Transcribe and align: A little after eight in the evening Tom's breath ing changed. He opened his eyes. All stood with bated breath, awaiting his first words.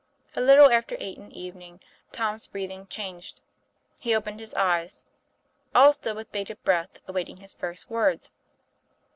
A 0.35 0.41
little 0.41 0.71
after 0.71 0.97
eight 0.99 1.19
in 1.19 1.29
the 1.29 1.39
evening 1.39 1.79
Tom's 2.11 2.47
breath 2.47 2.71
ing 2.71 2.87
changed. 2.87 3.39
He 3.99 4.15
opened 4.15 4.39
his 4.39 4.55
eyes. 4.55 5.05
All 5.75 5.93
stood 5.93 6.15
with 6.15 6.31
bated 6.31 6.63
breath, 6.63 6.97
awaiting 7.07 7.37
his 7.37 7.53
first 7.53 7.87
words. 7.91 8.31